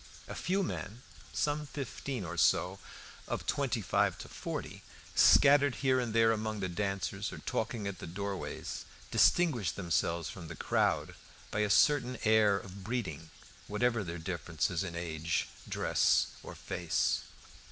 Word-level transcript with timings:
A 0.27 0.33
few 0.33 0.63
men 0.63 1.03
(some 1.31 1.67
fifteen 1.67 2.25
or 2.25 2.35
so), 2.35 2.79
of 3.27 3.45
twenty 3.45 3.81
five 3.83 4.17
to 4.17 4.27
forty, 4.29 4.81
scattered 5.13 5.75
here 5.85 5.99
and 5.99 6.11
there 6.11 6.31
among 6.31 6.59
the 6.59 6.67
dancers 6.67 7.31
or 7.31 7.37
talking 7.37 7.85
at 7.85 7.99
the 7.99 8.07
doorways, 8.07 8.85
distinguished 9.11 9.75
themselves 9.75 10.27
from 10.27 10.47
the 10.47 10.55
crowd 10.55 11.13
by 11.51 11.59
a 11.59 11.69
certain 11.69 12.17
air 12.23 12.57
of 12.57 12.83
breeding, 12.83 13.29
whatever 13.67 14.03
their 14.03 14.17
differences 14.17 14.83
in 14.83 14.95
age, 14.95 15.47
dress, 15.69 16.29
or 16.41 16.55
face. 16.55 17.21